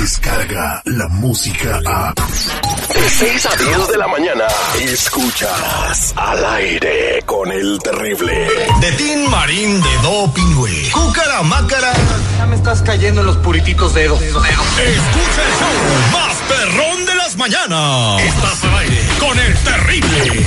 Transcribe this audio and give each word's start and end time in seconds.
llega 0.00 0.80
la 0.86 1.08
música 1.08 1.78
a... 1.86 2.14
De 2.14 3.10
6 3.10 3.46
a 3.46 3.56
10 3.56 3.88
de 3.88 3.98
la 3.98 4.08
mañana, 4.08 4.44
escuchas 4.80 6.14
al 6.16 6.44
aire 6.54 7.22
con 7.26 7.52
el 7.52 7.78
terrible. 7.82 8.48
De 8.80 8.92
Tin 8.92 9.30
Marín 9.30 9.80
de 9.80 9.96
Do 10.02 10.32
Pingüe. 10.32 10.90
Cúcara 10.90 11.42
Mácara. 11.42 11.92
Ya 12.38 12.46
me 12.46 12.56
estás 12.56 12.80
cayendo 12.82 13.20
en 13.20 13.26
los 13.26 13.36
purititos 13.38 13.92
dedos. 13.92 14.20
Escucha 14.22 14.38
el 14.38 15.52
show 15.58 16.12
más 16.12 16.36
perrón 16.48 17.06
de 17.06 17.14
las 17.16 17.36
mañanas. 17.36 18.22
Estás 18.22 18.64
al 18.64 18.78
aire 18.78 19.00
con 19.18 19.38
el 19.38 19.54
terrible. 19.58 20.46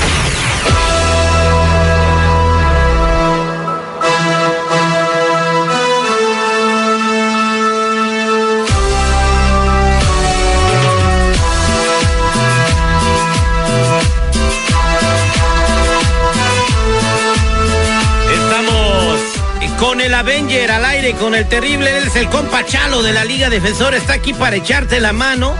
Avenger 20.23 20.71
al 20.71 20.85
aire, 20.85 21.15
con 21.15 21.35
el 21.35 21.49
terrible. 21.49 21.97
Él 21.97 22.07
es 22.07 22.15
el 22.15 22.29
compa 22.29 22.65
Chalo 22.65 23.03
de 23.03 23.11
la 23.11 23.25
Liga 23.25 23.49
Defensora. 23.49 23.97
Está 23.97 24.13
aquí 24.13 24.33
para 24.33 24.55
echarte 24.55 25.01
la 25.01 25.11
mano. 25.11 25.53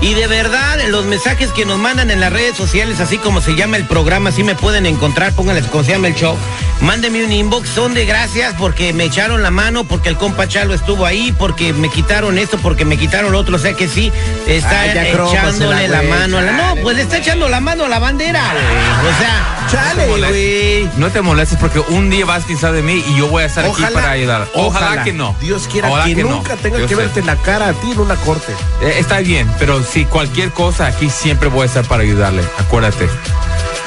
Y 0.00 0.14
de 0.14 0.26
verdad, 0.26 0.78
los 0.88 1.06
mensajes 1.06 1.50
que 1.52 1.64
nos 1.64 1.78
mandan 1.78 2.10
en 2.10 2.20
las 2.20 2.32
redes 2.32 2.56
sociales, 2.56 3.00
así 3.00 3.16
como 3.18 3.40
se 3.40 3.54
llama 3.54 3.76
el 3.76 3.84
programa, 3.84 4.30
así 4.30 4.42
me 4.44 4.54
pueden 4.54 4.86
encontrar. 4.86 5.32
Pónganles 5.32 5.64
cómo 5.66 5.82
se 5.84 5.92
llama 5.92 6.08
el 6.08 6.14
show. 6.14 6.36
Mándenme 6.80 7.24
un 7.24 7.32
inbox. 7.32 7.68
Son 7.70 7.94
de 7.94 8.04
gracias 8.04 8.54
porque 8.58 8.92
me 8.92 9.04
echaron 9.04 9.42
la 9.42 9.50
mano, 9.50 9.84
porque 9.84 10.10
el 10.10 10.16
compa 10.16 10.46
Chalo 10.46 10.74
estuvo 10.74 11.06
ahí, 11.06 11.34
porque 11.38 11.72
me 11.72 11.88
quitaron 11.88 12.36
esto, 12.38 12.58
porque 12.58 12.84
me 12.84 12.98
quitaron 12.98 13.32
lo 13.32 13.38
otro. 13.38 13.56
O 13.56 13.58
sea 13.58 13.72
que 13.74 13.88
sí, 13.88 14.12
está 14.46 14.80
Ay, 14.82 15.12
crómasela, 15.12 15.40
echándole 15.48 15.88
la 15.88 16.02
mano. 16.02 16.38
a 16.38 16.42
la- 16.42 16.52
No, 16.52 16.76
pues 16.82 16.96
le 16.96 17.02
está 17.02 17.18
echando 17.18 17.48
la 17.48 17.60
mano 17.60 17.84
a 17.84 17.88
la 17.88 17.98
bandera, 17.98 18.42
güey. 18.52 19.14
O 19.14 19.18
sea, 19.18 19.66
chale, 19.70 20.06
güey. 20.28 20.90
No 20.98 21.10
te 21.10 21.22
molestes 21.22 21.56
porque 21.58 21.78
un 21.78 22.10
día 22.10 22.26
vas 22.26 22.44
a 22.44 22.46
pensar 22.46 22.72
de 22.72 22.82
mí 22.82 23.02
y 23.08 23.16
yo 23.16 23.28
voy 23.28 23.44
a 23.44 23.46
estar 23.46 23.64
Ojalá, 23.66 23.86
aquí 23.86 23.94
para 23.94 24.10
ayudar. 24.10 24.48
Ojalá, 24.54 25.04
que 25.04 25.12
no. 25.12 25.34
Dios 25.40 25.66
quiera 25.70 25.88
Ojalá 25.88 26.04
que, 26.04 26.16
no. 26.22 26.30
nunca 26.30 26.56
tenga 26.56 26.78
Yo 26.78 26.86
que 26.86 26.94
verte 26.94 27.20
en 27.20 27.26
la 27.26 27.36
cara 27.36 27.68
a 27.68 27.72
ti 27.72 27.92
en 27.92 28.00
una 28.00 28.16
corte. 28.16 28.52
Eh, 28.82 28.96
está 28.98 29.20
bien, 29.20 29.50
pero 29.58 29.82
si 29.84 30.04
cualquier 30.04 30.50
cosa 30.50 30.86
aquí 30.86 31.10
siempre 31.10 31.48
voy 31.48 31.62
a 31.62 31.66
estar 31.66 31.86
para 31.86 32.02
ayudarle. 32.02 32.42
Acuérdate. 32.58 33.08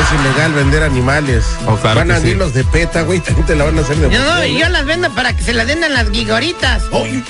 Es 0.00 0.20
ilegal 0.20 0.52
vender 0.54 0.82
animales. 0.82 1.44
Oh, 1.66 1.76
claro 1.76 2.00
van 2.00 2.10
a 2.10 2.14
venir 2.18 2.32
sí. 2.32 2.38
los 2.38 2.54
de 2.54 2.64
PETA, 2.64 3.02
güey, 3.02 3.20
también 3.20 3.46
te 3.46 3.54
la 3.54 3.64
van 3.64 3.78
a 3.78 3.82
hacer 3.82 3.96
de 3.96 4.10
Yo, 4.10 4.18
no, 4.24 4.44
yo 4.46 4.68
las 4.70 4.86
vendo 4.86 5.10
para 5.14 5.36
que 5.36 5.42
se 5.42 5.52
las 5.52 5.66
den 5.66 5.84
a 5.84 5.90
las 5.90 6.10
guigoritas. 6.10 6.84
Oye, 6.92 7.22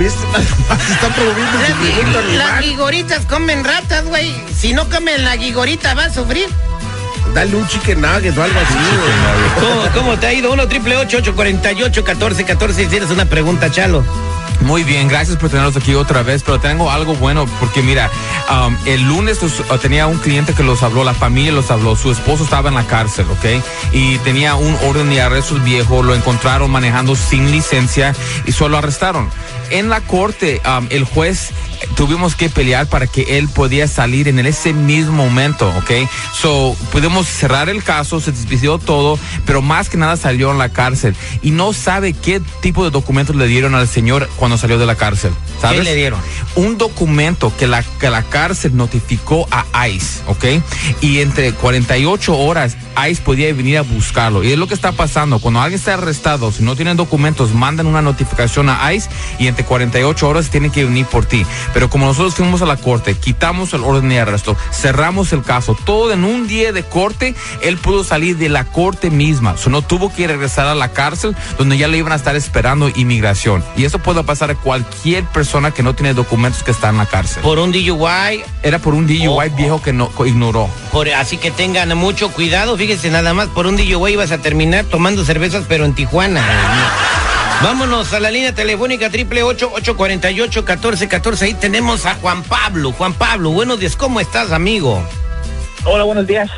¿Viste? 0.00 0.18
Se 0.86 0.92
está 0.94 1.08
promoviendo 1.14 2.22
Las, 2.22 2.48
animal. 2.52 2.62
guigoritas 2.64 3.26
comen 3.26 3.62
ratas, 3.64 4.04
güey. 4.06 4.34
Si 4.56 4.72
no 4.72 4.88
comen 4.88 5.24
la 5.26 5.36
guigorita, 5.36 5.92
va 5.92 6.06
a 6.06 6.10
sufrir. 6.10 6.48
Dale 7.34 7.54
un 7.54 7.68
chicken 7.68 8.00
nugget 8.00 8.36
o 8.36 8.42
algo 8.42 8.58
así, 8.58 8.74
güey. 8.74 9.60
¿Cómo, 9.60 9.92
cómo 9.92 10.18
te 10.18 10.26
ha 10.28 10.32
ido? 10.32 10.50
1 10.52 10.68
triple 10.68 10.96
848 10.96 12.02
1414 12.02 12.82
si 12.82 12.88
tienes 12.88 13.10
una 13.10 13.26
pregunta, 13.26 13.70
Chalo. 13.70 14.02
Muy 14.62 14.84
bien, 14.84 15.08
gracias 15.08 15.36
por 15.36 15.48
tenerlos 15.50 15.76
aquí 15.76 15.94
otra 15.94 16.22
vez, 16.22 16.42
pero 16.44 16.60
tengo 16.60 16.90
algo 16.90 17.14
bueno 17.14 17.46
porque 17.58 17.82
mira, 17.82 18.10
um, 18.50 18.76
el 18.86 19.02
lunes 19.02 19.42
los- 19.42 19.60
uh, 19.60 19.78
tenía 19.78 20.06
un 20.06 20.18
cliente 20.18 20.52
que 20.54 20.62
los 20.62 20.82
habló, 20.82 21.02
la 21.02 21.14
familia 21.14 21.50
los 21.50 21.70
habló, 21.70 21.96
su 21.96 22.12
esposo 22.12 22.44
estaba 22.44 22.68
en 22.68 22.74
la 22.76 22.86
cárcel, 22.86 23.26
¿ok? 23.30 23.62
Y 23.92 24.18
tenía 24.18 24.54
un 24.54 24.76
orden 24.86 25.08
de 25.10 25.22
arresto 25.22 25.54
viejo, 25.56 26.02
lo 26.02 26.14
encontraron 26.14 26.70
manejando 26.70 27.16
sin 27.16 27.50
licencia 27.50 28.14
y 28.46 28.52
solo 28.52 28.76
arrestaron. 28.78 29.28
En 29.70 29.88
la 29.88 30.00
corte, 30.02 30.60
um, 30.66 30.86
el 30.90 31.04
juez 31.04 31.50
eh, 31.80 31.88
tuvimos 31.96 32.34
que 32.34 32.48
pelear 32.48 32.86
para 32.88 33.06
que 33.06 33.38
él 33.38 33.48
podía 33.48 33.86
salir 33.88 34.26
en 34.28 34.38
ese 34.40 34.72
mismo 34.72 35.24
momento, 35.24 35.68
¿ok? 35.78 36.08
So, 36.34 36.76
pudimos 36.92 37.26
cerrar 37.28 37.68
el 37.68 37.82
caso, 37.82 38.20
se 38.20 38.32
despidió 38.32 38.78
todo, 38.78 39.18
pero 39.46 39.62
más 39.62 39.88
que 39.88 39.96
nada 39.96 40.16
salió 40.16 40.50
en 40.52 40.58
la 40.58 40.68
cárcel 40.70 41.14
y 41.42 41.50
no 41.52 41.72
sabe 41.72 42.12
qué 42.12 42.40
tipo 42.60 42.84
de 42.84 42.90
documentos 42.90 43.34
le 43.36 43.46
dieron 43.46 43.74
al 43.74 43.88
señor 43.88 44.28
cuando 44.36 44.49
salió 44.58 44.78
de 44.78 44.86
la 44.86 44.96
cárcel. 44.96 45.32
¿Sabes? 45.60 45.78
¿Qué 45.78 45.84
le 45.84 45.94
dieron? 45.94 46.20
Un 46.54 46.78
documento 46.78 47.52
que 47.56 47.66
la, 47.66 47.82
que 47.82 48.10
la 48.10 48.22
cárcel 48.22 48.76
notificó 48.76 49.46
a 49.50 49.88
ICE, 49.88 50.22
¿ok? 50.26 50.44
Y 51.00 51.20
entre 51.20 51.52
48 51.52 52.36
horas 52.36 52.76
ICE 53.08 53.22
podía 53.22 53.52
venir 53.52 53.78
a 53.78 53.82
buscarlo. 53.82 54.42
Y 54.42 54.52
es 54.52 54.58
lo 54.58 54.66
que 54.66 54.74
está 54.74 54.92
pasando. 54.92 55.38
Cuando 55.38 55.60
alguien 55.60 55.78
está 55.78 55.94
arrestado, 55.94 56.52
si 56.52 56.62
no 56.62 56.76
tienen 56.76 56.96
documentos, 56.96 57.52
mandan 57.54 57.86
una 57.86 58.02
notificación 58.02 58.68
a 58.68 58.92
ICE 58.92 59.08
y 59.38 59.46
entre 59.46 59.64
48 59.64 60.28
horas 60.28 60.50
tienen 60.50 60.70
que 60.70 60.84
venir 60.84 61.06
por 61.06 61.26
ti. 61.26 61.44
Pero 61.72 61.90
como 61.90 62.06
nosotros 62.06 62.34
fuimos 62.34 62.62
a 62.62 62.66
la 62.66 62.76
corte, 62.76 63.14
quitamos 63.14 63.72
el 63.74 63.84
orden 63.84 64.08
de 64.08 64.20
arresto, 64.20 64.56
cerramos 64.72 65.32
el 65.32 65.42
caso, 65.42 65.76
todo 65.84 66.12
en 66.12 66.24
un 66.24 66.46
día 66.46 66.72
de 66.72 66.82
corte, 66.82 67.34
él 67.62 67.76
pudo 67.76 68.04
salir 68.04 68.36
de 68.36 68.48
la 68.48 68.64
corte 68.64 69.10
misma. 69.10 69.56
So, 69.56 69.70
no 69.70 69.82
tuvo 69.82 70.12
que 70.12 70.26
regresar 70.26 70.66
a 70.66 70.74
la 70.74 70.92
cárcel 70.92 71.36
donde 71.58 71.78
ya 71.78 71.88
le 71.88 71.98
iban 71.98 72.12
a 72.12 72.16
estar 72.16 72.36
esperando 72.36 72.88
inmigración. 72.88 73.64
Y 73.76 73.84
eso 73.84 73.98
puede 73.98 74.22
pasar 74.24 74.39
a 74.48 74.54
cualquier 74.54 75.24
persona 75.24 75.70
que 75.72 75.82
no 75.82 75.94
tiene 75.94 76.14
documentos 76.14 76.62
que 76.62 76.70
está 76.70 76.88
en 76.88 76.96
la 76.96 77.04
cárcel. 77.06 77.42
Por 77.42 77.58
un 77.58 77.72
DUI, 77.72 78.42
Era 78.62 78.78
por 78.78 78.94
un 78.94 79.06
DUI 79.06 79.26
Oh. 79.28 79.40
viejo 79.56 79.82
que 79.82 79.92
no 79.92 80.10
ignoró. 80.24 80.70
Por- 80.92 81.10
así 81.10 81.36
que 81.36 81.50
tengan 81.50 81.94
mucho 81.98 82.30
cuidado. 82.32 82.76
Fíjense, 82.78 83.10
nada 83.10 83.34
más 83.34 83.48
por 83.48 83.66
un 83.66 83.76
DUI 83.76 84.12
ibas 84.12 84.30
a 84.32 84.38
terminar 84.38 84.84
tomando 84.86 85.24
cervezas, 85.24 85.64
pero 85.68 85.84
en 85.84 85.92
Tijuana. 85.94 86.42
Vámonos 87.62 88.12
a 88.14 88.20
la 88.20 88.30
línea 88.30 88.54
telefónica 88.54 89.10
triple 89.10 89.42
ocho 89.42 89.70
ocho 89.74 89.94
cuarenta 89.96 90.30
y 90.30 90.40
ocho 90.40 90.64
catorce 90.64 91.08
catorce. 91.08 91.44
Ahí 91.44 91.54
tenemos 91.54 92.06
a 92.06 92.14
Juan 92.14 92.42
Pablo. 92.42 92.92
Juan 92.92 93.12
Pablo, 93.12 93.50
buenos 93.50 93.78
días. 93.78 93.96
¿Cómo 93.96 94.18
estás, 94.20 94.50
amigo? 94.52 95.02
Hola, 95.84 96.04
buenos 96.04 96.26
días. 96.26 96.48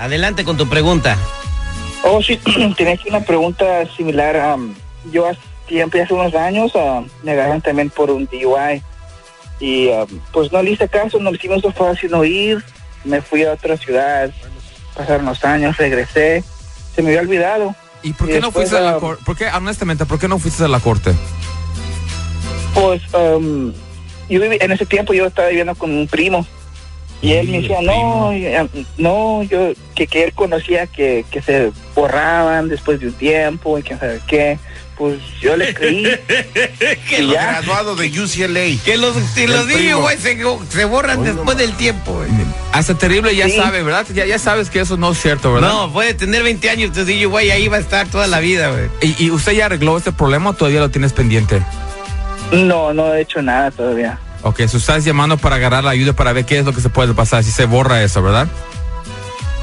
Adelante 0.00 0.44
con 0.44 0.56
tu 0.56 0.68
pregunta. 0.68 1.16
Oh, 2.02 2.20
sí, 2.22 2.36
tenía 2.76 2.94
aquí 2.94 3.08
una 3.08 3.20
pregunta 3.20 3.64
similar. 3.96 4.36
am, 4.36 4.74
yo 5.12 5.26
hace 5.28 5.38
tiempo, 5.68 5.98
hace 6.02 6.12
unos 6.14 6.34
años, 6.34 6.74
am, 6.74 7.06
me 7.22 7.32
agarraron 7.32 7.60
también 7.60 7.90
por 7.90 8.10
un 8.10 8.26
DUI. 8.26 8.82
Y 9.60 9.90
am, 9.92 10.06
pues 10.32 10.50
no 10.52 10.62
le 10.62 10.70
hice 10.72 10.88
caso, 10.88 11.18
no 11.20 11.30
le 11.30 11.36
hicimos 11.36 11.62
fácil 11.74 12.10
no 12.10 12.24
ir. 12.24 12.62
Me 13.04 13.22
fui 13.22 13.44
a 13.44 13.52
otra 13.52 13.76
ciudad, 13.76 14.30
pasaron 14.96 15.26
los 15.26 15.44
años, 15.44 15.76
regresé. 15.76 16.42
Se 16.94 17.02
me 17.02 17.10
había 17.10 17.20
olvidado. 17.20 17.74
¿Y 18.02 18.12
por 18.12 18.28
Y 18.28 18.32
qué 18.34 18.40
no 18.40 18.46
después, 18.48 18.68
fuiste 18.70 18.76
a 18.76 18.90
la 18.90 18.96
ah, 18.96 19.00
corte? 19.00 19.22
¿Por 19.24 19.36
qué, 19.36 19.46
honestamente, 19.48 20.06
por 20.06 20.18
qué 20.18 20.26
no 20.28 20.38
fuiste 20.38 20.64
a 20.64 20.68
la 20.68 20.80
corte? 20.80 21.12
Pues 22.74 23.02
am, 23.14 23.72
yo 24.28 24.40
viví- 24.40 24.58
en 24.60 24.72
ese 24.72 24.86
tiempo 24.86 25.12
yo 25.12 25.26
estaba 25.26 25.48
viviendo 25.48 25.74
con 25.74 25.90
un 25.90 26.06
primo. 26.06 26.46
Y 27.20 27.32
él 27.32 27.48
me 27.48 27.60
decía, 27.62 27.80
no, 27.82 28.28
am, 28.30 28.68
no, 28.96 29.42
yo, 29.42 29.72
que, 29.96 30.06
que 30.06 30.24
él 30.24 30.32
conocía 30.34 30.86
que, 30.86 31.24
que 31.30 31.42
se 31.42 31.72
borraban 31.94 32.68
después 32.68 33.00
de 33.00 33.08
un 33.08 33.12
tiempo 33.14 33.76
y 33.78 33.82
quién 33.82 33.98
sabe 33.98 34.20
qué. 34.26 34.58
Pues 34.96 35.18
yo 35.40 35.56
le 35.56 35.74
creí. 35.74 36.02
que 37.08 37.18
y 37.20 37.22
los, 37.22 37.34
ya. 37.34 37.60
Graduado 37.60 37.94
de 37.96 38.08
UCLA. 38.08 38.82
que 38.84 38.96
los, 38.96 39.16
que 39.34 39.46
los 39.46 39.64
primo. 39.66 40.00
DUI 40.00 40.16
se, 40.16 40.36
se 40.76 40.84
borran 40.84 41.20
Oye, 41.20 41.32
después 41.32 41.56
no, 41.56 41.62
del 41.62 41.72
tiempo. 41.76 42.14
güey. 42.14 42.28
Hasta 42.72 42.94
terrible 42.98 43.34
ya 43.34 43.46
Sí. 43.48 43.56
sabe, 43.56 43.82
¿verdad? 43.84 44.06
Ya, 44.12 44.26
ya 44.26 44.38
sabes 44.40 44.70
que 44.70 44.80
eso 44.80 44.96
no 44.96 45.12
es 45.12 45.20
cierto, 45.20 45.52
¿verdad? 45.52 45.68
No, 45.68 45.92
puede 45.92 46.14
tener 46.14 46.42
20 46.42 46.68
años 46.70 46.92
tu 46.92 47.04
DUI 47.04 47.46
y 47.46 47.50
ahí 47.50 47.68
va 47.68 47.76
a 47.76 47.80
estar 47.80 48.08
toda 48.08 48.26
la 48.26 48.40
vida, 48.40 48.70
güey. 48.70 48.88
¿Y, 49.00 49.26
y 49.26 49.30
usted 49.30 49.52
ya 49.52 49.66
arregló 49.66 49.96
este 49.98 50.10
problema 50.12 50.50
o 50.50 50.52
todavía 50.54 50.80
lo 50.80 50.90
tienes 50.90 51.12
pendiente? 51.12 51.62
No, 52.52 52.92
no 52.92 53.14
he 53.14 53.20
hecho 53.22 53.40
nada 53.40 53.70
todavía. 53.70 54.18
Ok, 54.42 54.66
so 54.68 54.76
estás 54.78 55.04
llamando 55.04 55.36
para 55.36 55.56
agarrar 55.56 55.84
la 55.84 55.90
ayuda 55.90 56.12
para 56.12 56.32
ver 56.32 56.44
qué 56.44 56.58
es 56.58 56.64
lo 56.64 56.72
que 56.72 56.80
se 56.80 56.88
puede 56.88 57.14
pasar 57.14 57.42
si 57.44 57.50
se 57.50 57.66
borra 57.66 58.02
eso, 58.02 58.22
¿verdad? 58.22 58.48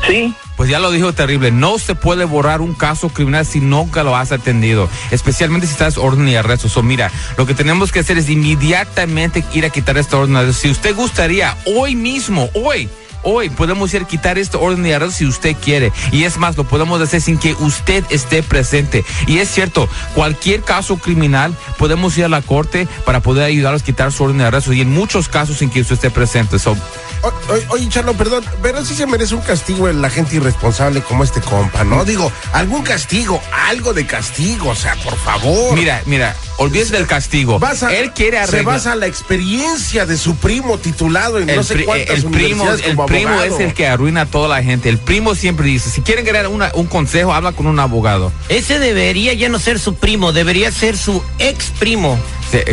Sí, 0.08 0.36
Pues 0.56 0.70
ya 0.70 0.80
lo 0.80 0.92
dijo 0.92 1.14
terrible, 1.14 1.52
no 1.52 1.80
se 1.80 1.96
puede 1.96 2.26
borrar 2.26 2.62
un 2.62 2.76
caso 2.76 3.10
criminal 3.10 3.46
si 3.46 3.60
nunca 3.60 4.04
lo 4.04 4.16
has 4.16 4.32
atendido, 4.32 4.88
especialmente 5.12 5.66
si 5.68 5.74
estás 5.74 5.98
orden 5.98 6.28
y 6.30 6.36
arresto. 6.36 6.70
So, 6.70 6.84
mira, 6.84 7.12
lo 7.38 7.46
que 7.46 7.56
tenemos 7.56 7.92
que 7.92 8.00
hacer 8.00 8.18
es 8.18 8.30
inmediatamente 8.30 9.44
ir 9.54 9.66
a 9.66 9.70
quitar 9.70 9.98
esta 9.98 10.18
orden. 10.18 10.54
Si 10.54 10.70
usted 10.70 10.96
gustaría, 10.96 11.58
hoy 11.66 11.96
mismo, 11.96 12.50
hoy, 12.54 12.88
hoy 13.26 13.50
podemos 13.50 13.94
ir 13.94 14.04
a 14.04 14.08
quitar 14.08 14.38
esta 14.38 14.58
orden 14.58 14.84
de 14.84 14.96
arresto 14.96 15.18
si 15.18 15.26
usted 15.26 15.56
quiere. 15.62 15.92
Y 16.14 16.24
es 16.24 16.38
más, 16.38 16.56
lo 16.56 16.64
podemos 16.64 17.02
hacer 17.02 17.20
sin 17.22 17.38
que 17.38 17.54
usted 17.56 18.04
esté 18.10 18.42
presente. 18.44 19.04
Y 19.28 19.40
es 19.40 19.50
cierto, 19.52 19.90
cualquier 20.14 20.62
caso 20.62 20.96
criminal 20.98 21.54
podemos 21.78 22.18
ir 22.18 22.26
a 22.26 22.30
la 22.30 22.42
corte 22.42 22.88
para 23.06 23.20
poder 23.20 23.44
ayudarlos 23.46 23.82
a 23.82 23.86
quitar 23.86 24.12
su 24.14 24.24
orden 24.24 24.38
de 24.38 24.46
arresto. 24.46 24.72
Y 24.72 24.82
en 24.82 24.92
muchos 24.92 25.28
casos 25.28 25.58
sin 25.58 25.70
que 25.70 25.82
usted 25.82 25.96
esté 25.96 26.10
presente. 26.10 26.60
So, 26.60 26.78
O- 27.22 27.28
o- 27.28 27.74
Oye, 27.74 27.90
Charlo, 27.90 28.14
perdón, 28.14 28.46
pero 28.62 28.86
sí 28.86 28.94
se 28.94 29.08
merece 29.08 29.34
un 29.34 29.42
castigo 29.42 29.88
la 29.92 30.10
gente 30.12 30.36
irresponsable 30.36 31.02
como 31.02 31.24
este 31.24 31.42
compa, 31.42 31.84
¿no? 31.84 32.06
Digo, 32.06 32.32
algún 32.54 32.84
castigo, 32.84 33.42
algo 33.68 33.94
de 33.94 34.06
castigo, 34.06 34.70
o 34.70 34.76
sea, 34.76 34.96
por 35.04 35.18
favor. 35.18 35.74
mira, 35.76 36.04
mira, 36.06 36.36
olvídese 36.58 36.94
del 36.96 37.08
castigo. 37.08 37.60
Basa- 37.60 37.94
Él 37.96 38.12
quiere 38.14 38.38
se 38.38 38.44
arreglar. 38.44 38.76
basa 38.76 38.94
en 38.94 39.00
la 39.02 39.08
experiencia 39.08 40.06
de 40.06 40.18
su 40.18 40.36
primo 40.38 40.78
titulado 40.78 41.40
en 41.40 41.50
el, 41.50 41.56
no 41.58 41.64
sé 41.64 41.76
pri- 41.76 41.86
cuántas 41.86 42.18
el 42.18 42.26
primo, 42.26 42.72
el 42.72 42.98
primo 43.06 43.42
es 43.42 43.60
el 43.60 43.74
que 43.74 43.88
arruina 43.88 44.22
a 44.22 44.26
toda 44.26 44.48
la 44.48 44.64
gente. 44.64 44.90
El 44.90 44.98
primo 44.98 45.36
siempre 45.36 45.68
dice, 45.68 45.90
si 45.90 46.02
quieren 46.02 46.26
una- 46.48 46.72
un 46.74 46.88
consejo, 46.88 47.34
habla 47.34 47.52
con 47.52 47.68
un 47.68 47.80
abogado. 47.80 48.32
Ese 48.50 48.80
debería 48.80 49.34
ya 49.34 49.50
no 49.50 49.60
ser 49.60 49.80
su 49.80 49.96
primo, 49.96 50.32
debería 50.34 50.72
ser 50.72 50.98
su 50.98 51.22
ex 51.40 51.66
primo. 51.80 52.20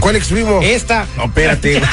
¿Cuál 0.00 0.16
ex 0.16 0.28
primo? 0.28 0.60
Esta. 0.62 1.06
No, 1.16 1.24
espérate. 1.24 1.82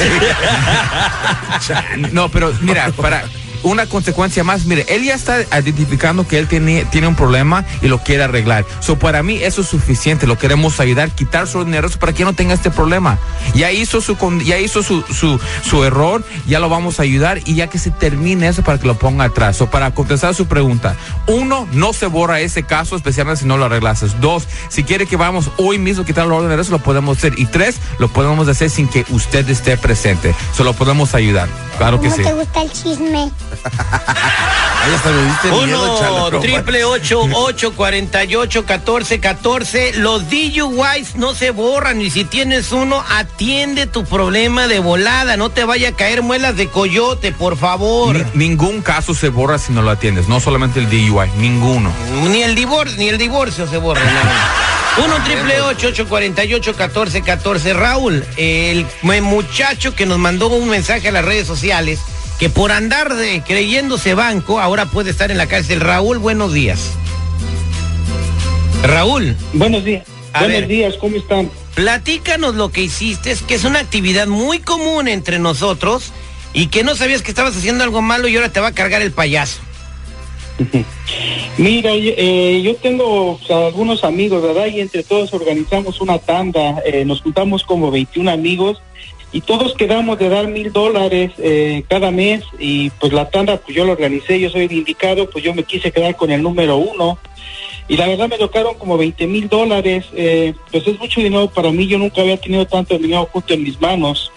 No, 2.12 2.30
pero 2.30 2.54
mira, 2.62 2.92
para 2.96 3.24
una 3.64 3.86
consecuencia 3.88 4.44
más, 4.44 4.66
mire, 4.66 4.86
él 4.90 5.04
ya 5.04 5.14
está 5.14 5.42
identificando 5.60 6.28
que 6.28 6.40
él 6.40 6.48
tiene, 6.48 6.86
tiene 6.86 7.08
un 7.08 7.16
problema 7.16 7.66
y 7.82 7.88
lo 7.88 8.00
quiere 8.00 8.24
arreglar. 8.24 8.66
So, 8.80 8.98
para 8.98 9.24
mí 9.24 9.40
eso 9.42 9.62
es 9.62 9.68
suficiente, 9.68 10.28
lo 10.28 10.38
queremos 10.38 10.80
ayudar, 10.80 11.12
quitar 11.12 11.48
su 11.48 11.64
dinero 11.64 11.90
para 12.00 12.14
que 12.14 12.24
no 12.24 12.34
tenga 12.34 12.54
este 12.54 12.72
problema. 12.72 13.18
Ya 13.56 13.72
hizo 13.72 14.02
su 14.02 14.18
ya 14.46 14.60
hizo 14.60 14.84
su, 14.84 15.02
su, 15.04 15.40
su 15.64 15.84
error, 15.84 16.24
ya 16.48 16.60
lo 16.60 16.70
vamos 16.70 17.00
a 17.00 17.04
ayudar 17.04 17.40
y 17.46 17.56
ya 17.56 17.68
que 17.68 17.80
se 17.80 17.92
termine 17.92 18.48
eso 18.48 18.64
para 18.64 18.78
que 18.78 18.88
lo 18.88 18.98
ponga 18.98 19.26
atrás. 19.26 19.58
So, 19.58 19.70
para 19.70 19.92
contestar 19.92 20.36
su 20.36 20.48
pregunta, 20.48 20.96
uno, 21.28 21.68
no 21.72 21.94
se 21.94 22.06
borra 22.06 22.42
ese 22.42 22.64
caso, 22.64 22.96
especialmente 22.96 23.42
si 23.42 23.48
no 23.48 23.58
lo 23.58 23.66
arreglases. 23.66 24.20
Dos, 24.22 24.48
si 24.70 24.84
quiere 24.84 25.06
que 25.06 25.16
vamos 25.16 25.52
hoy 25.58 25.78
mismo 25.78 26.04
a 26.04 26.06
quitar 26.06 26.26
el 26.26 26.32
orden 26.32 26.50
de 26.50 26.70
lo 26.70 26.80
podemos 26.80 27.18
hacer. 27.18 27.34
Y 27.38 27.46
tres, 27.46 27.78
lo 27.98 28.10
podemos 28.10 28.48
hacer 28.48 28.70
sin 28.70 28.88
que 28.88 29.06
usted 29.10 29.48
esté 29.50 29.78
presente. 29.78 30.36
Se 30.54 30.64
lo 30.64 30.74
podemos 30.74 31.16
ayudar. 31.16 31.48
Claro 31.78 32.02
que 32.02 32.10
¿Cómo 32.10 32.18
sí. 32.18 32.24
te 32.24 32.34
gusta 32.34 32.62
el 32.62 32.72
chisme? 32.72 33.32
Ahí 34.82 34.94
hasta 34.96 35.10
me 35.10 35.24
diste 35.26 35.52
miedo, 35.66 36.00
Charlo. 36.00 36.28
Uno, 36.30 36.40
triple 36.40 36.86
ocho, 36.86 37.22
ocho, 37.36 37.74
cuarenta 37.74 38.24
y 38.24 38.36
ocho, 38.36 38.66
catorce, 38.66 39.20
catorce. 39.20 39.92
Los 39.96 40.30
DUIs 40.30 41.16
no 41.16 41.36
se 41.36 41.52
borran 41.52 42.02
y 42.02 42.10
si 42.10 42.24
tienes 42.24 42.72
uno, 42.72 43.04
atiende 43.10 43.88
tu 43.88 44.06
problema 44.06 44.68
de 44.68 44.80
volada. 44.80 45.36
No 45.38 45.50
te 45.50 45.66
vaya 45.66 45.90
a 45.90 45.92
caer 45.92 46.22
muelas 46.22 46.56
de 46.56 46.68
coyote, 46.70 47.32
por 47.32 47.58
favor. 47.58 48.16
Ni- 48.16 48.48
ningún 48.50 48.82
caso 48.82 49.14
se 49.14 49.30
borra 49.30 49.60
si 49.60 49.74
no 49.74 49.82
lo 49.82 49.92
atiendes, 49.92 50.28
no 50.28 50.40
solamente 50.40 50.80
el 50.80 50.90
DUI, 50.90 51.30
ninguno. 51.38 51.92
Ni 52.30 52.42
el 52.44 52.56
divorcio, 52.56 52.98
ni 52.98 53.10
el 53.10 53.18
divorcio 53.18 53.68
se 53.68 53.78
borra. 53.78 54.02
no. 54.98 55.06
Uno 55.06 55.24
triple 55.24 55.62
ocho, 55.62 55.88
ocho, 55.90 56.08
cuarenta 56.10 56.44
y 56.44 56.54
ocho, 56.54 56.74
catorce, 56.76 57.22
catorce. 57.22 57.74
Raúl, 57.74 58.26
el 58.38 58.86
muchacho 59.22 59.94
que 59.94 60.06
nos 60.06 60.18
mandó 60.18 60.48
un 60.48 60.70
mensaje 60.70 61.10
a 61.10 61.12
las 61.12 61.24
redes 61.24 61.48
sociales 61.48 62.00
que 62.40 62.50
por 62.50 62.72
andar 62.72 63.16
de 63.16 63.42
creyéndose 63.46 64.14
banco 64.14 64.60
ahora 64.60 64.86
puede 64.86 65.12
estar 65.12 65.30
en 65.32 65.38
la 65.38 65.48
cárcel. 65.48 65.82
Raúl, 65.82 66.18
buenos 66.20 66.54
días. 66.54 66.92
Raúl, 68.84 69.36
Buenos 69.54 69.84
días. 69.84 70.06
A 70.32 70.40
Buenos 70.42 70.60
ver. 70.62 70.68
días, 70.68 70.96
¿cómo 71.00 71.18
están? 71.18 71.50
platícanos 71.76 72.56
lo 72.56 72.72
que 72.74 72.82
hiciste, 72.82 73.34
que 73.48 73.56
es 73.56 73.64
una 73.64 73.80
actividad 73.80 74.28
muy 74.28 74.60
común 74.60 75.08
entre 75.08 75.40
nosotros 75.40 76.12
y 76.54 76.68
que 76.68 76.84
no 76.84 76.94
sabías 76.94 77.22
que 77.22 77.30
estabas 77.32 77.56
haciendo 77.56 77.86
algo 77.86 78.02
malo 78.02 78.28
y 78.28 78.36
ahora 78.36 78.50
te 78.52 78.60
va 78.60 78.68
a 78.68 78.72
cargar 78.74 79.02
el 79.02 79.12
payaso. 79.14 79.60
Mira, 81.58 81.96
yo- 81.96 82.12
eh, 82.18 82.62
yo 82.64 82.76
tengo 82.76 83.32
o 83.34 83.40
sea, 83.46 83.68
algunos 83.68 84.04
amigos, 84.04 84.42
¿verdad? 84.44 84.66
Y 84.68 84.82
entre 84.82 85.04
todos 85.04 85.34
organizamos 85.34 86.02
una 86.02 86.18
tanda, 86.20 86.82
eh, 86.86 87.06
nos 87.06 87.22
juntamos 87.22 87.64
como 87.64 87.92
21 87.92 88.30
amigos 88.32 88.82
y 89.32 89.42
todos 89.42 89.76
quedamos 89.76 90.18
de 90.18 90.30
dar 90.30 90.48
mil 90.48 90.72
dólares 90.72 91.32
eh, 91.38 91.84
cada 91.88 92.12
mes 92.12 92.44
y 92.58 92.90
pues 92.92 93.14
la 93.14 93.30
tanda 93.30 93.58
pues 93.58 93.76
yo 93.76 93.86
lo 93.86 93.92
organicé, 93.92 94.40
yo 94.40 94.50
soy 94.50 94.66
el 94.66 94.72
indicado, 94.72 95.30
pues 95.30 95.44
yo 95.44 95.54
me 95.54 95.64
quise 95.64 95.92
quedar 95.92 96.16
con 96.16 96.32
el 96.32 96.42
número 96.42 96.78
uno 96.78 97.20
y 97.90 97.98
la 97.98 98.08
verdad 98.08 98.30
me 98.30 98.38
tocaron 98.38 98.76
como 98.76 98.98
20 99.00 99.26
mil 99.26 99.50
dólares, 99.50 100.06
eh, 100.14 100.54
pues 100.72 100.88
es 100.88 101.00
mucho 101.00 101.22
dinero 101.22 101.50
para 101.50 101.72
mí, 101.72 101.88
yo 101.88 101.98
nunca 101.98 102.22
había 102.22 102.38
tenido 102.38 102.68
tanto 102.68 102.98
dinero 103.00 103.28
junto 103.32 103.56
en 103.56 103.64
mis 103.64 103.82
manos. 103.82 104.32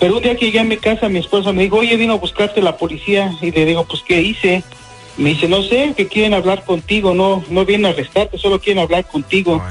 Pero 0.00 0.16
un 0.16 0.22
día 0.22 0.34
que 0.34 0.46
llegué 0.46 0.58
a 0.58 0.64
mi 0.64 0.76
casa, 0.78 1.08
mi 1.08 1.20
esposa 1.20 1.52
me 1.52 1.62
dijo, 1.62 1.76
oye, 1.76 1.96
vino 1.96 2.14
a 2.14 2.16
buscarte 2.16 2.60
la 2.60 2.76
policía. 2.76 3.32
Y 3.40 3.52
le 3.52 3.66
digo, 3.66 3.84
pues, 3.84 4.02
¿qué 4.02 4.20
hice? 4.20 4.64
Me 5.16 5.30
dice, 5.30 5.46
no 5.46 5.62
sé, 5.62 5.94
que 5.96 6.08
quieren 6.08 6.34
hablar 6.34 6.64
contigo, 6.64 7.14
no 7.14 7.44
no 7.48 7.64
vienen 7.64 7.86
a 7.86 7.90
arrestarte, 7.90 8.36
solo 8.36 8.60
quieren 8.60 8.82
hablar 8.82 9.06
contigo. 9.06 9.62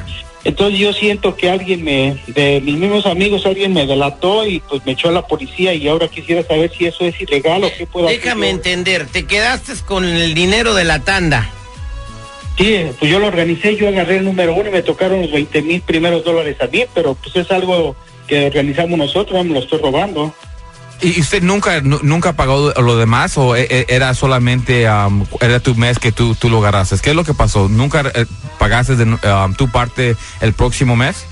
Entonces 0.44 0.80
yo 0.80 0.94
siento 0.94 1.36
que 1.36 1.50
alguien 1.50 1.84
me, 1.84 2.22
de 2.28 2.62
mis 2.62 2.78
mismos 2.78 3.06
amigos, 3.06 3.45
alguien 3.45 3.74
me 3.74 3.86
delató 3.86 4.48
y 4.48 4.60
pues 4.62 4.86
me 4.86 4.94
echó 4.94 5.10
a 5.10 5.12
la 5.12 5.28
policía 5.28 5.74
y 5.74 5.88
ahora 5.88 6.07
quisiera 6.07 6.42
saber 6.44 6.72
si 6.78 6.86
eso 6.86 7.04
es 7.06 7.19
ilegal 7.19 7.63
o 7.66 7.72
qué 7.78 7.86
puedo 7.86 8.07
hacer 8.07 8.22
Déjame 8.22 8.50
entender, 8.50 9.07
te 9.07 9.25
quedaste 9.25 9.74
con 9.86 10.06
el 10.06 10.34
dinero 10.34 10.74
de 10.74 10.86
la 10.86 11.00
tanda. 11.04 11.50
Sí, 12.57 12.86
pues 12.98 13.12
yo 13.12 13.19
lo 13.19 13.28
organicé, 13.28 13.75
yo 13.75 13.88
agarré 13.88 14.18
el 14.18 14.25
número 14.25 14.56
uno 14.56 14.69
y 14.69 14.72
me 14.72 14.81
tocaron 14.81 15.22
los 15.22 15.31
20 15.31 15.62
mil 15.62 15.81
primeros 15.81 16.24
dólares 16.24 16.56
a 16.62 16.68
mí, 16.68 16.86
pero 16.94 17.13
pues 17.16 17.36
es 17.36 17.51
algo 17.51 17.95
que 18.28 18.48
organizamos 18.48 18.98
nosotros, 18.98 19.38
no 19.38 19.44
me 19.44 19.54
lo 19.56 19.60
estoy 19.60 19.80
robando. 19.80 20.33
¿Y 21.00 21.19
usted 21.19 21.44
nunca 21.44 21.81
nu- 21.81 22.00
nunca 22.01 22.33
pagó 22.33 22.72
lo 22.81 22.98
demás 22.98 23.38
o 23.38 23.56
e- 23.56 23.68
e- 23.69 23.86
era 23.90 24.16
solamente 24.16 24.90
um, 24.90 25.25
era 25.42 25.60
tu 25.60 25.75
mes 25.75 26.00
que 26.00 26.12
tú, 26.12 26.33
tú 26.33 26.50
lo 26.50 26.57
agarraste? 26.57 26.98
¿Qué 27.00 27.12
es 27.12 27.16
lo 27.16 27.24
que 27.24 27.36
pasó? 27.36 27.69
¿Nunca 27.69 28.12
pagaste 28.57 28.95
de, 28.95 29.04
um, 29.06 29.54
tu 29.56 29.69
parte 29.69 30.15
el 30.42 30.54
próximo 30.54 30.95
mes? 30.95 31.26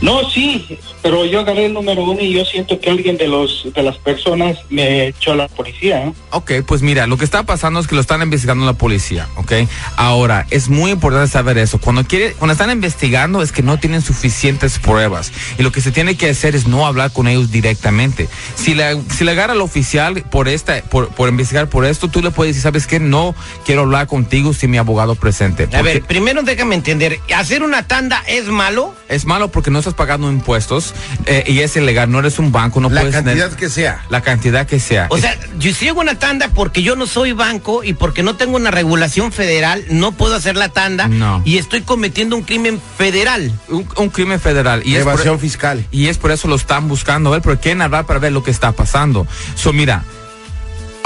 No, 0.00 0.28
sí, 0.30 0.78
pero 1.02 1.24
yo 1.24 1.40
agarré 1.40 1.66
el 1.66 1.74
número 1.74 2.04
uno 2.04 2.20
y 2.20 2.32
yo 2.32 2.44
siento 2.44 2.78
que 2.80 2.90
alguien 2.90 3.16
de 3.16 3.26
los 3.26 3.66
de 3.74 3.82
las 3.82 3.96
personas 3.96 4.58
me 4.70 5.08
echó 5.08 5.32
a 5.32 5.36
la 5.36 5.48
policía. 5.48 6.04
¿no? 6.04 6.14
Ok, 6.30 6.52
pues 6.66 6.82
mira, 6.82 7.06
lo 7.06 7.16
que 7.16 7.24
está 7.24 7.42
pasando 7.42 7.80
es 7.80 7.86
que 7.88 7.94
lo 7.94 8.00
están 8.00 8.22
investigando 8.22 8.64
la 8.64 8.74
policía, 8.74 9.28
¿ok? 9.36 9.52
Ahora, 9.96 10.46
es 10.50 10.68
muy 10.68 10.92
importante 10.92 11.30
saber 11.30 11.58
eso. 11.58 11.78
Cuando 11.78 12.04
quiere, 12.04 12.32
cuando 12.32 12.52
están 12.52 12.70
investigando 12.70 13.42
es 13.42 13.50
que 13.50 13.62
no 13.62 13.78
tienen 13.78 14.02
suficientes 14.02 14.78
pruebas. 14.78 15.32
Y 15.58 15.62
lo 15.62 15.72
que 15.72 15.80
se 15.80 15.90
tiene 15.90 16.16
que 16.16 16.30
hacer 16.30 16.54
es 16.54 16.66
no 16.66 16.86
hablar 16.86 17.12
con 17.12 17.26
ellos 17.26 17.50
directamente. 17.50 18.28
Si 18.54 18.74
le, 18.74 19.02
si 19.10 19.24
le 19.24 19.32
agarra 19.32 19.54
al 19.54 19.60
oficial 19.60 20.22
por 20.30 20.48
esta, 20.48 20.80
por, 20.82 21.08
por 21.08 21.28
investigar 21.28 21.68
por 21.68 21.84
esto, 21.84 22.08
tú 22.08 22.22
le 22.22 22.30
puedes 22.30 22.54
decir, 22.54 22.62
¿sabes 22.62 22.86
qué? 22.86 23.00
No 23.00 23.34
quiero 23.64 23.82
hablar 23.82 24.06
contigo 24.06 24.52
sin 24.52 24.70
mi 24.70 24.78
abogado 24.78 25.14
presente. 25.14 25.68
A 25.72 25.82
ver, 25.82 26.02
primero 26.02 26.42
déjame 26.42 26.74
entender, 26.74 27.20
¿hacer 27.34 27.62
una 27.62 27.86
tanda 27.86 28.22
es 28.26 28.46
malo? 28.46 28.94
Es 29.08 29.24
malo 29.24 29.48
porque 29.50 29.70
no 29.70 29.78
estás 29.78 29.94
pagando 29.94 30.30
impuestos 30.30 30.94
eh, 31.26 31.44
y 31.46 31.60
es 31.60 31.74
ilegal. 31.76 32.10
No 32.10 32.18
eres 32.18 32.38
un 32.38 32.52
banco, 32.52 32.80
no 32.80 32.90
La 32.90 33.00
puedes 33.00 33.14
tener- 33.16 33.38
cantidad 33.38 33.58
que 33.58 33.68
sea. 33.70 34.04
La 34.10 34.20
cantidad 34.20 34.66
que 34.66 34.78
sea. 34.80 35.06
O 35.10 35.18
sea, 35.18 35.34
yo 35.58 35.72
si 35.72 35.88
hago 35.88 36.00
una 36.00 36.18
tanda 36.18 36.48
porque 36.54 36.82
yo 36.82 36.94
no 36.96 37.06
soy 37.06 37.32
banco 37.32 37.82
y 37.84 37.94
porque 37.94 38.22
no 38.22 38.36
tengo 38.36 38.56
una 38.56 38.70
regulación 38.70 39.32
federal, 39.32 39.84
no 39.90 40.12
puedo 40.12 40.34
hacer 40.34 40.56
la 40.56 40.68
tanda 40.68 41.08
No. 41.08 41.40
y 41.44 41.56
estoy 41.58 41.80
cometiendo 41.82 42.36
un 42.36 42.42
crimen 42.42 42.80
federal. 42.98 43.52
un, 43.68 43.88
un 43.96 44.08
crimen 44.10 44.40
federal. 44.40 44.82
Y 44.84 44.96
es 44.96 45.04
por- 45.04 45.14
Evasión 45.14 45.38
fiscal. 45.40 45.84
Y 45.90 46.08
es 46.08 46.18
por 46.18 46.30
eso 46.30 46.46
lo 46.48 46.56
están 46.56 46.86
buscando 46.88 47.30
ver, 47.30 47.40
pero 47.42 47.58
quieren 47.58 47.82
hablar 47.82 48.04
para 48.06 48.18
ver 48.20 48.32
lo 48.32 48.42
que 48.42 48.50
está 48.50 48.72
pasando. 48.72 49.26
So, 49.54 49.72
mira, 49.72 50.04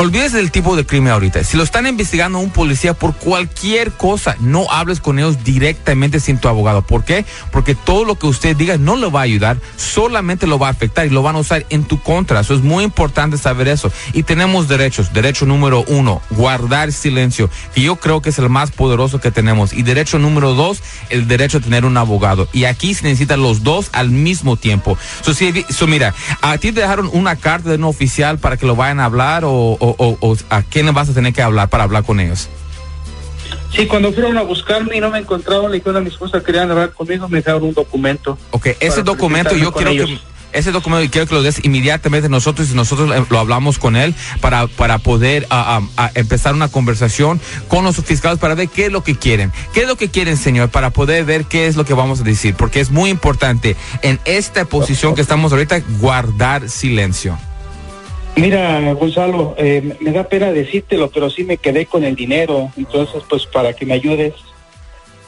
olvídese 0.02 0.37
del 0.37 0.50
tipo 0.50 0.76
de 0.76 0.85
crimen 0.87 1.12
ahorita. 1.12 1.42
Si 1.44 1.56
lo 1.56 1.62
están 1.62 1.87
investigando 1.87 2.38
un 2.38 2.50
policía 2.50 2.94
por 2.94 3.14
cualquier 3.14 3.92
cosa, 3.92 4.37
no 4.40 4.66
hables 4.71 5.00
con 5.00 5.18
ellos 5.18 5.44
directamente 5.44 6.21
sin 6.21 6.38
tu 6.38 6.49
abogado. 6.49 6.82
¿Por 6.82 7.04
qué? 7.04 7.25
Porque 7.50 7.75
todo 7.75 8.04
lo 8.04 8.16
que 8.18 8.26
usted 8.26 8.56
diga 8.56 8.78
no 8.78 8.97
le 8.97 9.09
va 9.09 9.21
a 9.21 9.25
ayudar, 9.25 9.59
solamente 9.76 10.47
lo 10.47 10.59
va 10.59 10.68
a 10.68 10.71
afectar 10.71 11.06
y 11.06 11.11
lo 11.11 11.23
van 11.23 11.37
a 11.37 11.40
usar 11.40 11.66
en 11.71 11.85
tu 11.85 12.00
contra. 12.00 12.40
Eso 12.40 12.54
es 12.54 12.62
muy 12.62 12.85
importante 12.85 13.38
saber 13.38 13.68
eso. 13.68 13.90
Y 14.12 14.23
tenemos 14.25 14.68
derechos. 14.68 15.12
Derecho 15.12 15.47
número 15.47 15.85
uno, 15.88 16.21
guardar 16.30 16.92
silencio, 16.92 17.49
que 17.75 17.82
yo 17.82 17.97
creo 17.97 18.21
que 18.23 18.30
es 18.30 18.38
el 18.38 18.49
más 18.49 18.71
poderoso 18.71 19.21
que 19.21 19.30
tenemos. 19.30 19.73
Y 19.73 19.82
derecho 19.82 20.18
número 20.18 20.54
dos, 20.54 20.82
el 21.11 21.28
derecho 21.28 21.59
a 21.59 21.61
tener 21.61 21.85
un 21.85 21.97
abogado. 21.97 22.49
Y 22.52 22.64
aquí 22.64 22.94
se 22.94 23.04
necesitan 23.04 23.40
los 23.42 23.62
dos 23.62 23.88
al 23.92 24.11
mismo 24.11 24.56
tiempo. 24.56 24.99
So, 25.23 25.32
si- 25.35 25.64
so, 25.71 25.87
mira, 25.87 26.14
a 26.40 26.59
ti 26.59 26.73
te 26.73 26.80
dejaron 26.80 27.09
una 27.12 27.37
carta 27.37 27.68
de 27.71 27.76
un 27.76 27.85
oficial 27.85 28.38
para 28.38 28.56
que 28.56 28.66
lo 28.66 28.75
vayan 28.76 29.00
a 29.00 29.04
hablar 29.04 29.44
o- 29.44 29.78
o- 29.99 30.16
o 30.20 30.37
a 30.50 30.62
quién 30.62 30.92
vas 30.94 31.08
a 31.08 31.14
tener 31.14 31.32
que 31.32 31.42
hablar 31.42 31.68
para 31.68 31.84
hablar 31.84 32.04
con 32.04 32.20
ellos. 32.20 32.49
Sí, 33.75 33.87
cuando 33.87 34.12
fueron 34.12 34.37
a 34.37 34.42
buscarme 34.42 34.96
y 34.96 35.00
no 35.00 35.11
me 35.11 35.18
encontraron, 35.18 35.70
le 35.70 35.78
dijeron 35.78 35.96
a 35.96 36.00
mi 36.00 36.08
esposa 36.08 36.40
que 36.40 36.46
querían 36.46 36.70
hablar 36.70 36.92
conmigo, 36.92 37.28
me 37.28 37.38
dejaron 37.38 37.62
un 37.64 37.72
documento. 37.75 38.37
Ok, 38.50 38.68
ese 38.80 39.02
documento 39.02 39.56
yo 39.56 39.72
quiero 39.72 39.90
que 39.92 40.18
ese 40.52 40.70
documento 40.70 41.11
quiero 41.11 41.26
que 41.26 41.34
lo 41.34 41.42
des 41.42 41.64
inmediatamente 41.64 42.28
nosotros 42.28 42.70
y 42.70 42.75
nosotros 42.75 43.11
eh, 43.16 43.25
lo 43.30 43.38
hablamos 43.38 43.78
con 43.78 43.96
él 43.96 44.14
para, 44.42 44.66
para 44.66 44.99
poder 44.99 45.46
ah, 45.49 45.80
empezar 46.14 46.52
una 46.52 46.68
conversación 46.68 47.40
con 47.68 47.84
los 47.84 47.96
fiscales 47.96 48.38
para 48.38 48.54
ver 48.54 48.68
qué 48.68 48.84
es 48.87 48.92
lo 48.92 49.02
que 49.02 49.16
quieren. 49.16 49.50
¿Qué 49.72 49.80
es 49.80 49.88
lo 49.88 49.96
que 49.96 50.11
quieren, 50.11 50.37
señor? 50.37 50.68
Para 50.68 50.90
poder 50.90 51.25
ver 51.25 51.46
qué 51.46 51.68
es 51.68 51.76
lo 51.76 51.87
que 51.87 51.94
vamos 51.94 52.20
a 52.20 52.25
decir. 52.25 52.54
Porque 52.54 52.80
es 52.80 52.90
muy 52.90 53.08
importante 53.08 53.76
en 54.02 54.20
esta 54.26 54.66
posición 54.66 55.14
que 55.14 55.22
estamos 55.22 55.52
ahorita 55.52 55.80
guardar 56.00 56.68
silencio. 56.68 57.38
Mira, 58.36 58.92
Gonzalo, 58.94 59.54
eh, 59.58 59.96
me 60.00 60.12
da 60.12 60.24
pena 60.24 60.52
decírtelo, 60.52 61.10
pero 61.10 61.28
sí 61.28 61.44
me 61.44 61.58
quedé 61.58 61.86
con 61.86 62.04
el 62.04 62.14
dinero. 62.14 62.72
Entonces, 62.76 63.22
pues 63.28 63.46
para 63.46 63.72
que 63.74 63.84
me 63.84 63.94
ayudes. 63.94 64.34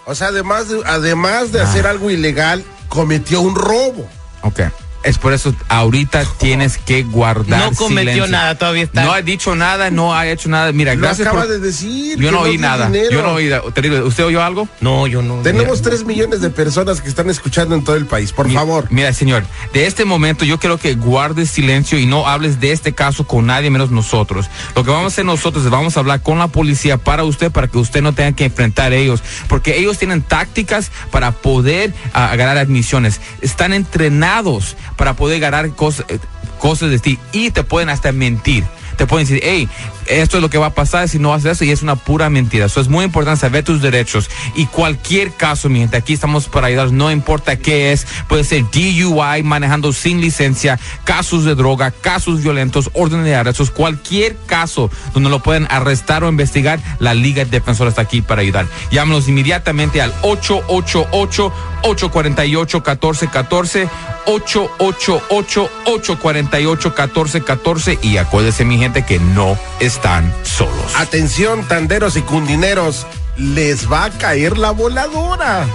O 0.06 0.14
sea, 0.14 0.28
además 0.28 0.68
de, 0.68 0.80
además 0.84 1.52
de 1.52 1.60
hacer 1.60 1.86
algo 1.86 2.10
ilegal, 2.10 2.64
cometió 2.88 3.40
un 3.40 3.54
robo. 3.54 4.08
Ok. 4.42 4.60
Es 5.04 5.18
por 5.18 5.32
eso 5.32 5.54
ahorita 5.68 6.24
tienes 6.38 6.78
que 6.78 7.02
guardar 7.02 7.70
No 7.70 7.76
cometió 7.76 8.12
silencio. 8.12 8.26
nada, 8.28 8.56
todavía 8.56 8.84
está. 8.84 9.04
No 9.04 9.12
ha 9.12 9.22
dicho 9.22 9.54
nada, 9.54 9.90
no 9.90 10.14
ha 10.14 10.26
hecho 10.26 10.48
nada. 10.48 10.72
Mira, 10.72 10.94
Lo 10.94 11.02
gracias 11.02 11.28
acaba 11.28 11.42
por- 11.44 11.50
de 11.52 11.60
decir. 11.60 12.18
Yo 12.18 12.30
no 12.32 12.40
oí 12.40 12.58
nada. 12.58 12.86
dinero. 12.86 13.10
Yo 13.10 13.22
no 13.22 13.32
oí. 13.34 13.50
Te 13.74 13.82
digo, 13.82 14.04
¿usted 14.06 14.24
oyó 14.24 14.42
algo? 14.42 14.68
No, 14.80 15.06
yo 15.06 15.22
no. 15.22 15.36
Tenemos 15.42 15.82
tres 15.82 16.04
millones 16.04 16.40
de 16.40 16.50
personas 16.50 17.00
que 17.00 17.08
están 17.08 17.28
escuchando 17.30 17.74
en 17.74 17.84
todo 17.84 17.96
el 17.96 18.06
país. 18.06 18.32
Por 18.32 18.50
favor. 18.50 18.86
Mira, 18.90 19.12
señor, 19.12 19.44
de 19.72 19.86
este 19.86 20.04
momento 20.04 20.44
yo 20.44 20.58
quiero 20.58 20.78
que 20.78 20.94
guardes 20.94 21.50
silencio 21.50 21.98
y 21.98 22.06
no 22.06 22.26
hables 22.26 22.60
de 22.60 22.72
este 22.72 22.92
caso 22.94 23.26
con 23.26 23.46
nadie 23.46 23.70
menos 23.70 23.90
nosotros. 23.90 24.46
Lo 24.74 24.84
que 24.84 24.90
vamos 24.90 25.04
a 25.04 25.08
hacer 25.14 25.24
nosotros 25.24 25.64
es 25.64 25.70
vamos 25.70 25.96
a 25.96 26.00
hablar 26.00 26.22
con 26.22 26.38
la 26.38 26.48
policía 26.48 26.96
para 26.96 27.24
usted, 27.24 27.50
para 27.52 27.68
que 27.68 27.78
usted 27.78 28.00
no 28.02 28.12
tenga 28.14 28.32
que 28.32 28.46
enfrentar 28.46 28.92
a 28.92 28.96
ellos, 28.96 29.22
porque 29.48 29.76
ellos 29.78 29.98
tienen 29.98 30.22
tácticas 30.22 30.90
para 31.10 31.32
poder 31.32 31.92
ah, 32.14 32.34
ganar 32.36 32.56
admisiones. 32.58 33.20
Están 33.40 33.72
entrenados 33.72 34.76
para 34.96 35.14
poder 35.14 35.40
ganar 35.40 35.70
cosas, 35.70 36.06
eh, 36.08 36.18
cosas 36.58 36.90
de 36.90 36.98
ti 36.98 37.18
y 37.32 37.50
te 37.50 37.64
pueden 37.64 37.88
hasta 37.88 38.12
mentir. 38.12 38.64
Te 38.96 39.06
pueden 39.06 39.26
decir, 39.26 39.42
hey, 39.44 39.68
esto 40.06 40.36
es 40.36 40.42
lo 40.42 40.50
que 40.50 40.58
va 40.58 40.66
a 40.66 40.74
pasar 40.74 41.08
si 41.08 41.18
no 41.18 41.32
haces 41.32 41.52
eso 41.52 41.64
y 41.64 41.70
es 41.70 41.82
una 41.82 41.96
pura 41.96 42.30
mentira. 42.30 42.66
Eso 42.66 42.80
es 42.80 42.88
muy 42.88 43.04
importante 43.04 43.40
saber 43.40 43.64
tus 43.64 43.80
derechos 43.80 44.28
y 44.54 44.66
cualquier 44.66 45.32
caso, 45.32 45.68
mi 45.68 45.80
gente, 45.80 45.96
aquí 45.96 46.12
estamos 46.12 46.48
para 46.48 46.68
ayudar, 46.68 46.92
no 46.92 47.10
importa 47.10 47.56
qué 47.56 47.92
es, 47.92 48.06
puede 48.28 48.44
ser 48.44 48.64
DUI, 48.70 49.42
manejando 49.42 49.92
sin 49.92 50.20
licencia, 50.20 50.78
casos 51.04 51.44
de 51.44 51.54
droga, 51.54 51.90
casos 51.90 52.42
violentos, 52.42 52.90
órdenes 52.92 53.26
de 53.26 53.34
arrestos, 53.34 53.70
cualquier 53.70 54.36
caso 54.46 54.90
donde 55.12 55.30
lo 55.30 55.40
pueden 55.40 55.66
arrestar 55.70 56.24
o 56.24 56.28
investigar, 56.28 56.80
la 56.98 57.14
Liga 57.14 57.44
Defensora 57.44 57.90
está 57.90 58.02
aquí 58.02 58.22
para 58.22 58.42
ayudar. 58.42 58.66
Llámenos 58.90 59.28
inmediatamente 59.28 60.02
al 60.02 60.12
888 60.22 61.52
848 61.82 62.78
1414 62.78 63.88
888 64.26 65.70
848 65.84 66.88
1414 66.88 67.98
y 68.02 68.16
acuérdese 68.16 68.64
mi 68.64 68.78
gente 68.78 68.83
que 68.92 69.18
no 69.18 69.56
están 69.80 70.32
solos. 70.42 70.94
Atención, 70.96 71.64
tanderos 71.66 72.16
y 72.16 72.22
cundineros. 72.22 73.06
Les 73.36 73.90
va 73.90 74.04
a 74.04 74.10
caer 74.10 74.58
la 74.58 74.70
voladora. 74.70 75.66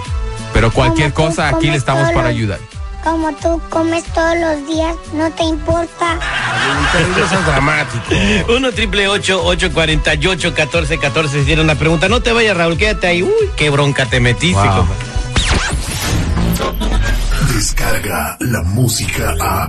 Pero 0.54 0.70
cualquier 0.72 1.12
Como 1.12 1.28
cosa 1.28 1.48
aquí 1.48 1.70
le 1.70 1.76
estamos 1.76 2.04
para 2.12 2.28
los- 2.28 2.36
ayudar. 2.36 2.58
Como 3.04 3.32
tú 3.36 3.60
comes 3.70 4.04
todos 4.12 4.36
los 4.36 4.66
días, 4.66 4.94
no 5.14 5.30
te 5.30 5.42
importa. 5.44 6.18
Eso 7.16 7.34
es 7.34 7.46
dramático. 7.46 8.04
1 8.54 8.72
triple 8.72 9.08
848 9.08 10.48
1414 10.48 11.40
si 11.40 11.44
tiene 11.46 11.62
una 11.62 11.76
pregunta. 11.76 12.08
No 12.10 12.20
te 12.20 12.32
vayas, 12.32 12.56
Raúl, 12.56 12.76
quédate 12.76 13.06
ahí. 13.06 13.22
Uy, 13.22 13.30
qué 13.56 13.70
bronca 13.70 14.04
te 14.06 14.20
metiste, 14.20 14.54
Wow. 14.60 14.86
Descarga 17.54 18.36
la 18.40 18.62
música 18.62 19.34
a. 19.40 19.68